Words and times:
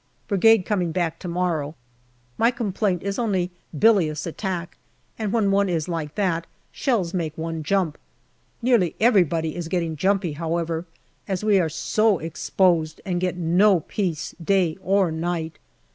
Brigade 0.27 0.63
coming 0.65 0.91
back 0.91 1.19
to 1.19 1.27
morrow. 1.27 1.75
My 2.35 2.49
complaint 2.49 3.03
is 3.03 3.19
only 3.19 3.51
bilious 3.77 4.25
attack, 4.25 4.75
and 5.19 5.31
when 5.31 5.51
one 5.51 5.69
is 5.69 5.87
like 5.87 6.15
that, 6.15 6.47
shells 6.71 7.13
make 7.13 7.37
one 7.37 7.61
jump. 7.61 7.99
Nearly 8.63 8.95
everybody 8.99 9.55
is 9.55 9.67
getting 9.67 9.95
jumpy, 9.95 10.33
however, 10.33 10.87
as 11.27 11.43
we 11.43 11.59
are 11.59 11.69
so 11.69 12.17
exposed 12.17 12.99
and 13.05 13.21
get 13.21 13.37
no 13.37 13.81
peace 13.81 14.33
day 14.43 14.75
or 14.81 15.11
night. 15.11 15.59